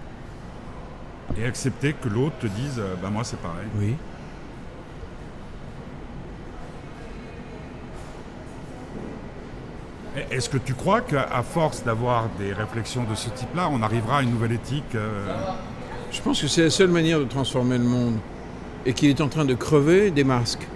[1.38, 3.68] Et accepter que l'autre te dise, euh, bah moi c'est pareil.
[3.80, 3.96] oui.
[10.30, 14.22] Est-ce que tu crois qu'à force d'avoir des réflexions de ce type-là, on arrivera à
[14.24, 15.34] une nouvelle éthique euh,
[16.12, 18.16] Je pense que c'est la seule manière de transformer le monde.
[18.86, 20.68] Et qu'il est en train de crever des masques.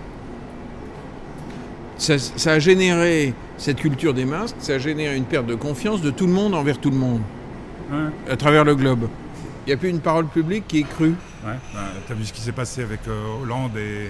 [1.98, 6.02] Ça, ça a généré cette culture des masques, ça a généré une perte de confiance
[6.02, 7.22] de tout le monde envers tout le monde,
[8.30, 9.08] à travers le globe.
[9.66, 11.16] Il n'y a plus une parole publique qui est crue.
[11.46, 11.54] Ouais.
[11.74, 14.10] Ben, T'as vu ce qui s'est passé avec euh, Hollande et,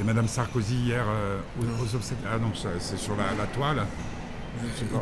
[0.00, 3.84] et Madame Sarkozy hier euh, aux, aux obsèques Ah non, c'est sur la, la toile.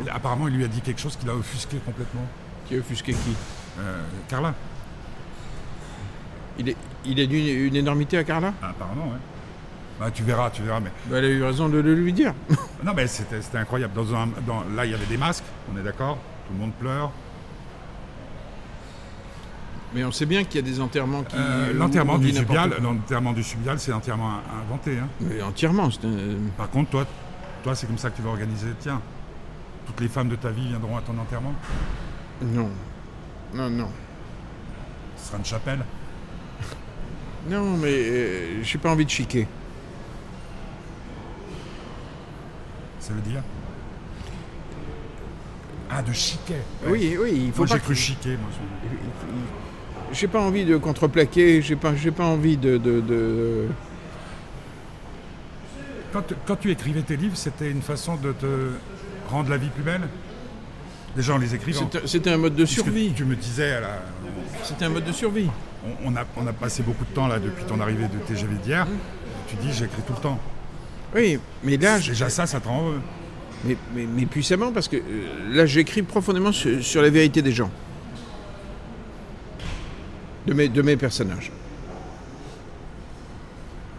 [0.03, 2.25] Il- apparemment, il lui a dit quelque chose qui l'a offusqué complètement.
[2.67, 3.33] Qui a offusqué qui?
[3.79, 4.53] Euh, Carla
[6.59, 8.53] il est, il est d'une une énormité à Carla?
[8.61, 9.19] Ah, Apparemment, ouais.
[9.99, 10.79] Bah, tu verras, tu verras.
[10.79, 10.91] Mais...
[11.07, 12.33] Bah, Elle a eu raison de le lui dire.
[12.83, 13.93] Non, mais c'était incroyable.
[13.93, 16.73] Dans un, dans- là, il y avait des masques, on est d'accord Tout le monde
[16.73, 17.11] pleure.
[19.93, 21.35] Mais on sait bien qu'il y a des enterrements qui.
[21.37, 24.97] Euh, L'enterrement du subial, l'enterrement du subial, c'est entièrement in- inventé.
[24.97, 25.07] hein.
[25.19, 25.89] Mais entièrement.
[26.57, 27.05] Par contre, toi,
[27.63, 28.69] toi, c'est comme ça que tu vas organiser.
[28.79, 29.01] Tiens,
[29.85, 31.53] toutes les femmes de ta vie viendront à ton enterrement?
[32.41, 32.69] Non.
[33.53, 33.89] Non, non.
[35.17, 35.83] Ce sera une chapelle.
[37.49, 39.47] Non, mais euh, j'ai pas envie de chiquer.
[42.99, 43.41] Ça veut dire
[45.89, 46.61] Ah, de chiquet.
[46.87, 47.73] Oui, oui, il faut Moi, pas.
[47.75, 48.49] j'ai cru chiquer, moi.
[48.53, 52.77] je- J'ai pas envie de contreplaquer, j'ai pas, j'ai pas envie de.
[52.77, 53.67] de, de-
[56.13, 58.69] Quand, quand tu écrivais tes livres, c'était une façon de te
[59.29, 60.07] rendre la vie plus belle?
[61.15, 61.89] Déjà en les écrivant.
[62.05, 63.11] C'était- un mode de Puisque survie.
[63.13, 63.79] Tu me disais,
[64.63, 65.49] C'était un mode de survie.
[66.05, 68.55] on, on a, on a passé beaucoup de temps là depuis ton arrivée de TGV
[68.63, 68.87] d'hier.
[69.47, 70.39] Tu dis, j'écris tout le temps.
[71.13, 73.01] Oui, mais là, Déjà ça, ça te rend heureux.
[73.65, 75.01] mais, mais- mais puissamment parce que euh,
[75.53, 77.69] là, j'écris profondément sur, sur la vérité des gens,
[80.47, 81.51] de mes, de mes personnages.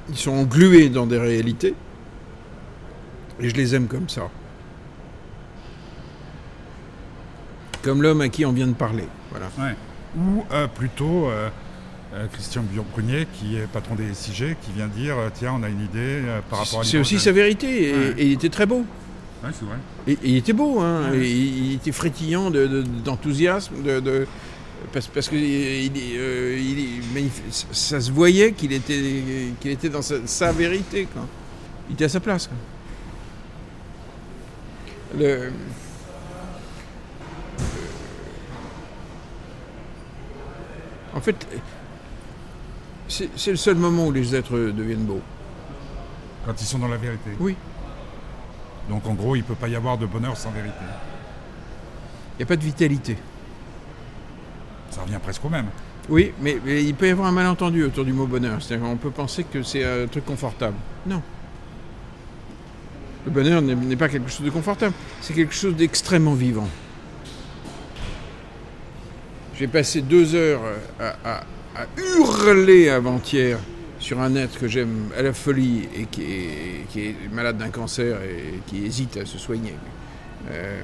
[0.09, 1.75] Ils sont englués dans des réalités,
[3.40, 4.31] et je les aime comme ça.
[7.83, 9.05] Comme l'homme à qui on vient de parler.
[9.31, 9.47] Voilà.
[9.59, 9.75] Ouais.
[10.18, 11.49] Ou euh, plutôt euh,
[12.14, 15.81] euh, Christian Billon-Prunier, qui est patron des SIG, qui vient dire tiens, on a une
[15.83, 18.14] idée par rapport à C'est aussi sa vérité, et, Ouais.
[18.18, 18.85] et il était très beau.
[19.42, 19.77] Ouais, c'est vrai.
[20.07, 21.11] Et, et il était beau, hein.
[21.11, 21.18] Ouais.
[21.27, 24.27] et il, était frétillant de- de- d'enthousiasme, de, de-
[24.92, 27.29] parce, parce que il, euh, il
[27.73, 29.01] ça se voyait qu'il était,
[29.61, 31.09] qu'il était dans sa, sa vérité.
[31.12, 31.27] Quoi.
[31.88, 32.47] Il était à sa place.
[32.49, 32.57] quoi.
[35.18, 35.51] Le,
[41.14, 41.46] en fait,
[43.09, 45.20] c'est le seul moment où les êtres deviennent beaux.
[46.46, 47.31] Quand ils sont dans la vérité.
[47.38, 47.55] Oui.
[48.88, 50.75] Donc en gros, il ne peut pas y avoir de bonheur sans vérité.
[52.35, 53.16] Il n'y a pas de vitalité.
[54.90, 55.66] Ça revient presque au même.
[56.09, 58.61] Oui, mais, mais il peut y avoir un malentendu autour du mot bonheur.
[58.61, 60.77] C'est-à-dire qu'on peut penser que c'est un truc confortable.
[61.07, 61.22] Non.
[63.25, 64.94] Le bonheur n'est pas quelque chose de confortable.
[65.20, 66.68] C'est quelque chose d'extrêmement vivant.
[69.59, 70.62] J'ai passé deux heures
[70.99, 71.45] à,
[71.97, 73.59] hurler avant-hier
[73.99, 77.69] sur un être que j'aime à la folie et qui est, qui est malade d'un
[77.69, 79.75] cancer et qui hésite à se soigner.
[80.51, 80.83] Euh,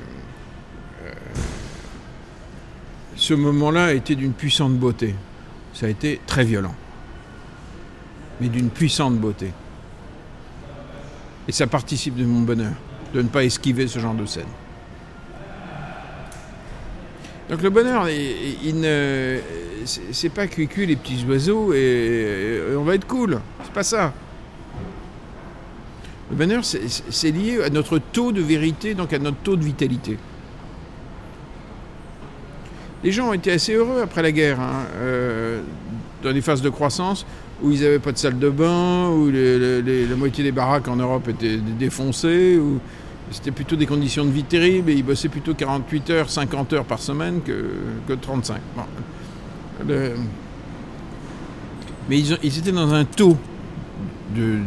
[1.04, 1.12] euh,
[3.16, 5.14] ce moment-là a été d'une puissante beauté.
[5.74, 6.74] Ça a été très violent.
[8.40, 9.52] Mais d'une puissante beauté.
[11.48, 12.74] Et ça participe de mon bonheur,
[13.14, 14.44] de ne pas esquiver ce genre de scène.
[17.48, 19.38] Donc le bonheur, il, ne,
[19.84, 23.40] c'est pas cuicui les petits oiseaux et, on va être cool.
[23.64, 24.12] C'est pas ça.
[26.30, 30.18] Le bonheur, c'est- lié à notre taux de vérité, donc à notre taux de vitalité.
[33.02, 35.60] Les gens ont été assez heureux après la guerre, hein, euh,
[36.22, 37.24] dans des phases de croissance
[37.62, 41.28] où ils n'avaient pas de salle de bain, où la moitié des baraques en Europe
[41.28, 42.58] étaient dé- défoncées,
[43.30, 46.84] c'était plutôt des conditions de vie terribles et ils bossaient plutôt 48 heures, 50 heures
[46.84, 47.70] par semaine que,
[48.06, 48.58] que 35.
[48.76, 48.82] Bon.
[49.86, 50.12] Le-
[52.08, 53.36] Mais ils, ont- ils étaient dans un taux
[54.34, 54.58] de,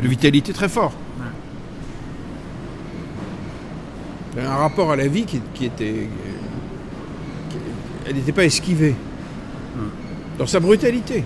[0.00, 0.92] de vitalité très fort.
[4.38, 6.08] Un rapport à la vie qui, qui était.
[7.48, 7.56] qui-
[8.06, 8.94] elle n'était pas esquivée.
[10.38, 11.24] Dans sa brutalité.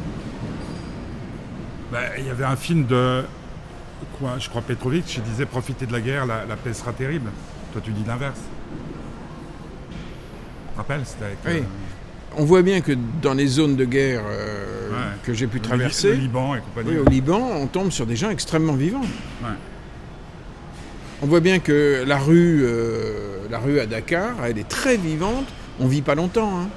[1.90, 3.24] Bah, Il y avait un film de.
[4.18, 7.30] Quoi Je crois Petrovic, je disais profiter de la guerre, la, la paix sera terrible.
[7.72, 8.40] Toi, tu dis l'inverse.
[10.76, 11.38] Rappelles C'était avec.
[11.46, 11.62] Oui.
[12.36, 14.96] On voit bien que dans les zones de guerre euh, Ouais.
[15.22, 16.90] que j'ai pu le traverser, Le Liban et compagnie.
[16.90, 19.00] oui, au Liban, on tombe sur des gens extrêmement vivants.
[19.42, 19.48] Ouais.
[21.22, 25.46] On voit bien que la rue, euh, la rue à Dakar, elle est très vivante.
[25.78, 26.58] On vit pas longtemps.
[26.60, 26.68] hein.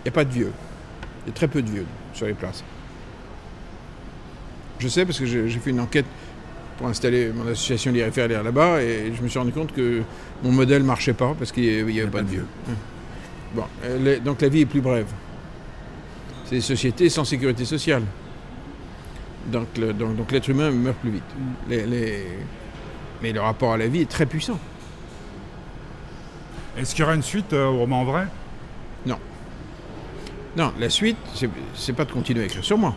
[0.00, 0.52] Il n'y a pas de vieux.
[1.24, 2.62] Il y a très peu de vieux sur les places.
[4.82, 6.06] Je sais parce que j'ai fait une enquête
[6.76, 8.10] pour installer mon association lire
[8.42, 10.02] là-bas et je me suis rendu compte que
[10.42, 12.46] mon modèle marchait pas parce qu'il n'y avait, pas de vieux.
[13.54, 15.06] Bon, euh, les- donc la vie est plus brève.
[16.46, 18.02] C'est des sociétés sans sécurité sociale.
[19.52, 21.22] Donc le- donc- donc l'être humain meurt plus vite.
[21.68, 22.26] Les- les-
[23.22, 24.58] Mais le rapport à la vie est très puissant.
[26.76, 28.26] Est-ce qu'il y aura une suite euh, au roman vrai?
[30.56, 31.16] Non, la suite,
[31.74, 32.94] c'est pas de continuer à écrire sur moi.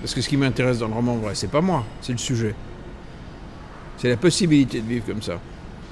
[0.00, 2.54] Parce que ce qui m'intéresse dans le roman vrai, c'est pas moi, c'est le sujet.
[3.96, 5.40] C'est la possibilité de vivre comme ça.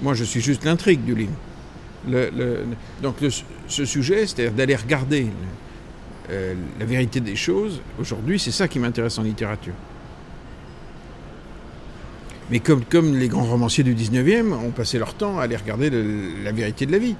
[0.02, 1.32] Moi, je suis juste l'intrigue du livre.
[2.08, 2.64] Le- le-
[3.02, 3.30] donc, le-
[3.66, 5.26] ce sujet, c'est-à-dire d'aller regarder
[6.30, 9.74] euh, la vérité des choses, aujourd'hui, c'est ça qui m'intéresse en littérature.
[12.50, 15.90] Mais comme, comme les grands romanciers du 19e ont passé leur temps à aller regarder
[15.90, 17.16] le- la vérité de la vie.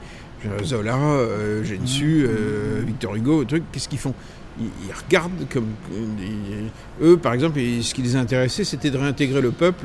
[0.63, 4.15] Zola, euh, Gensu, euh, Victor Hugo, truc, qu'est-ce qu'ils font?
[4.61, 5.69] Ils, ils regardent comme.
[5.93, 6.71] ils-
[7.05, 9.85] eux, par exemple, ils- ce qui les intéressait, c'était de réintégrer le peuple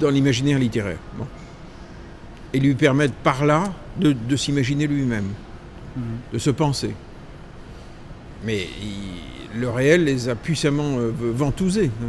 [0.00, 0.98] dans l'imaginaire littéraire.
[1.16, 1.26] Bon.
[2.54, 3.64] Et lui permettre par là
[3.98, 5.28] de, de s'imaginer lui-même,
[6.32, 6.94] de se penser.
[8.44, 11.90] Mais il- le réel les a puissamment euh, ventousés.
[12.02, 12.06] hein.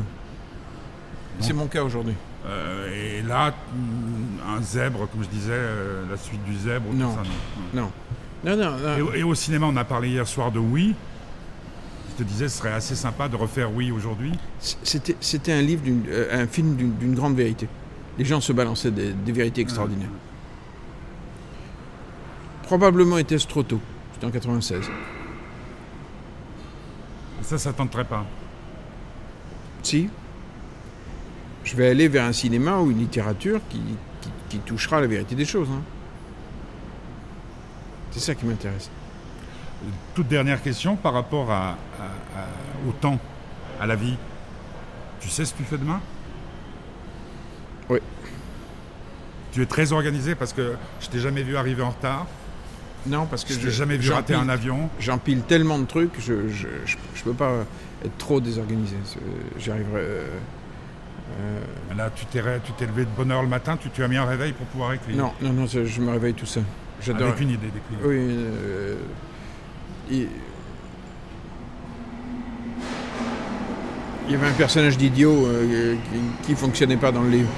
[1.40, 2.14] C'est mon cas aujourd'hui.
[2.46, 3.54] Euh, Et là,
[4.48, 7.16] un zèbre, comme je disais, euh, la suite du zèbre, tout Non.
[7.16, 7.22] ça,
[7.74, 7.82] non.
[7.82, 7.92] Non.
[8.46, 8.98] Non, non, non.
[8.98, 10.96] Et, au- et au cinéma, on a parlé hier soir de Oui.
[12.12, 14.32] Je te disais, ce serait assez sympa de refaire Oui aujourd'hui.
[14.60, 17.68] C'était, c'était un livre, d'une- euh, un film d'une, d'une grande vérité.
[18.20, 20.10] Les gens se balançaient des, des vérités extraordinaires.
[22.64, 23.80] Probablement était-ce trop tôt.
[24.14, 24.86] C'était en 96.
[27.42, 28.26] Et ça, ça tenterait pas.
[29.82, 30.10] Si,
[31.64, 33.82] je vais aller vers un cinéma ou une littérature qui,
[34.22, 35.68] qui, qui touchera la vérité des choses.
[35.72, 35.82] hein.
[38.14, 38.90] C'est ça qui m'intéresse.
[40.16, 43.20] Toute dernière question par rapport à, à- à- au temps,
[43.82, 44.16] à la vie.
[45.20, 46.00] Tu sais ce que tu fais demain?
[47.90, 48.00] Oui.
[49.52, 52.26] Tu es très organisé parce que je t'ai jamais vu arriver en retard?
[53.06, 54.90] Non, parce que Je t'ai jamais vu rater un avion.
[55.00, 57.66] J'empile tellement de trucs, je je, je, je peux pas
[58.06, 58.96] être trop désorganisé.
[59.04, 59.20] C'est-
[59.60, 60.00] J'y arriverai.
[60.02, 60.28] euh,
[61.42, 61.60] euh,
[61.98, 64.08] Là, tu t'es ré- tu t'es levé de bonne heure le matin, tu, tu as
[64.08, 65.16] mis un réveil pour pouvoir écrire.
[65.18, 66.64] non, non, non, je je me réveille tout seul.
[67.06, 67.28] J'adore.
[67.30, 68.00] Avec une idée d'écrire.
[68.06, 68.18] Oui.
[68.20, 68.96] euh,
[70.10, 70.28] il...
[74.28, 75.96] il y avait un personnage d'idiot euh,
[76.42, 77.50] qui, qui fonctionnait pas dans le livre.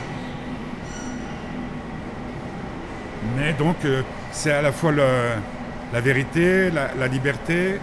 [3.37, 5.35] Mais donc, euh, c'est à la fois le-
[5.93, 7.75] la vérité, la, la liberté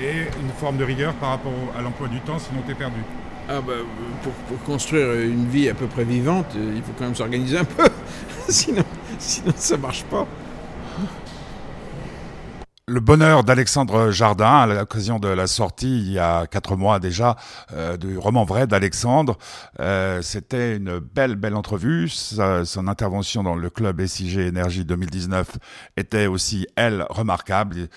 [0.00, 3.00] et une forme de rigueur par rapport à l'emploi du temps, sinon tu es perdu.
[3.48, 3.72] Ah bah,
[4.22, 7.64] pour, pour construire une vie à peu près vivante, il faut quand même s'organiser un
[7.64, 7.84] peu.
[8.48, 8.84] sinon,
[9.18, 10.26] sinon, ça marche pas.
[12.90, 17.36] Le bonheur d'Alexandre Jardin à l'occasion de la sortie il y a quatre mois déjà
[17.74, 19.36] euh, du roman vrai d'Alexandre.
[19.78, 22.08] Euh, C'était une belle belle entrevue.
[22.08, 25.58] Son intervention dans le club SIG Énergie 2019
[25.98, 27.88] était aussi elle remarquable.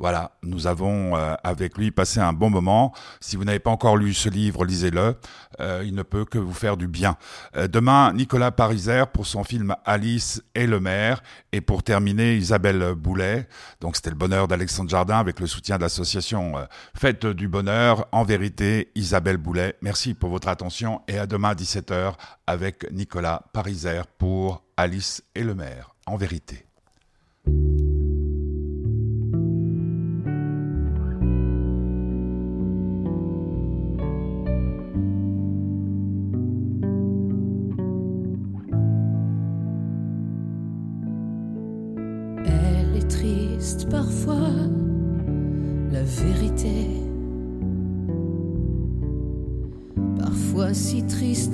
[0.00, 2.94] Voilà, nous avons euh, avec lui passé un bon moment.
[3.20, 5.14] Si vous n'avez pas encore lu ce livre, lisez-le.
[5.60, 7.18] Euh, il ne peut que vous faire du bien.
[7.54, 11.22] Euh, demain, Nicolas Pariser pour son film Alice et le maire.
[11.52, 13.46] Et pour terminer, Isabelle Boulet.
[13.82, 16.54] Donc c'était le bonheur d'Alexandre Jardin avec le soutien de l'association
[16.96, 18.08] Fête du Bonheur.
[18.10, 22.14] En vérité, Isabelle Boulet, merci pour votre attention et à demain à 17h
[22.46, 25.94] avec Nicolas Pariser pour Alice et le maire.
[26.06, 26.64] En vérité.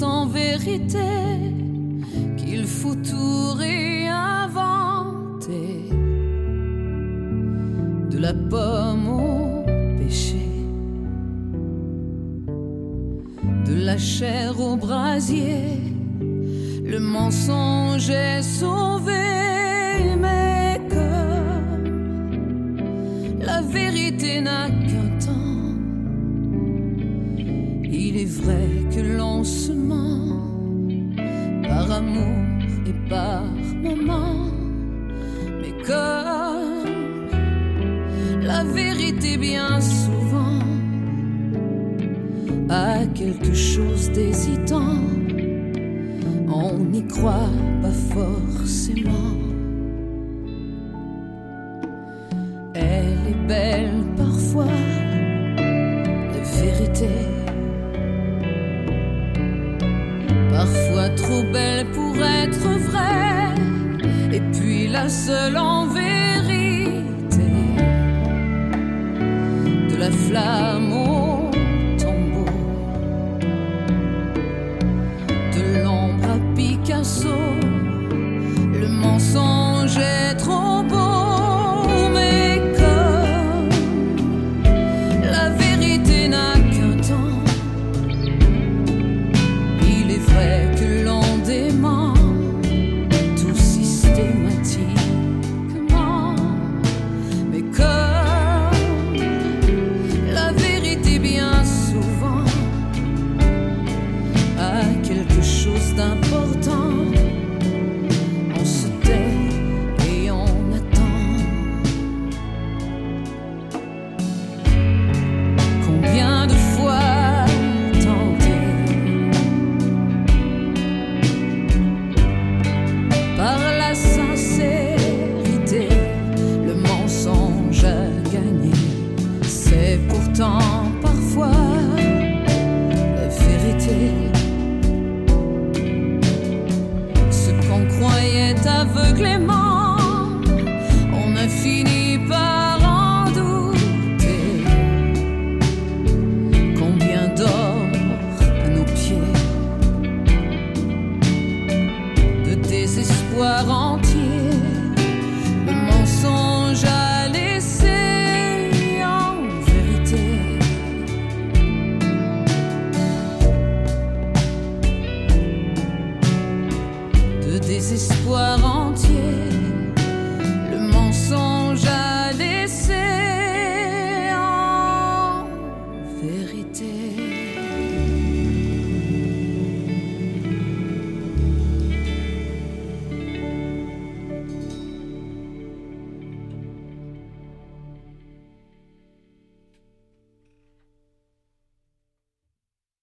[0.03, 0.99] en vérité
[2.37, 3.91] qu'il faut tout réinventer
[8.11, 9.64] de la pomme au
[9.99, 10.49] péché,
[13.66, 15.80] de la chair au brasier,
[16.84, 18.86] le mensonge est sauvé.
[52.74, 54.66] Elle est belle parfois,
[55.57, 57.09] la vérité.
[60.51, 63.55] Parfois trop belle pour être vraie.
[64.32, 67.51] Et puis la seule en vérité
[69.91, 71.51] de la flamme au
[71.99, 72.51] tombeau,
[75.57, 77.55] de l'ombre à Picasso.